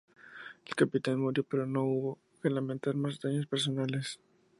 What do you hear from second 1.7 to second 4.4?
hubo que lamentar más daños personales.